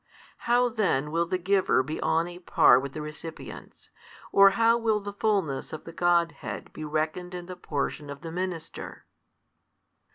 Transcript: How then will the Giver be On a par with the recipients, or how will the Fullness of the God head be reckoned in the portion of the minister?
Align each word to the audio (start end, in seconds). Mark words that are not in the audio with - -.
How 0.49 0.67
then 0.67 1.11
will 1.11 1.27
the 1.27 1.37
Giver 1.37 1.83
be 1.83 2.01
On 2.01 2.27
a 2.27 2.39
par 2.39 2.79
with 2.79 2.93
the 2.93 3.03
recipients, 3.03 3.91
or 4.31 4.49
how 4.57 4.75
will 4.75 4.99
the 4.99 5.13
Fullness 5.13 5.73
of 5.73 5.83
the 5.83 5.93
God 5.93 6.31
head 6.39 6.73
be 6.73 6.83
reckoned 6.83 7.35
in 7.35 7.45
the 7.45 7.55
portion 7.55 8.09
of 8.09 8.21
the 8.21 8.31
minister? 8.31 9.05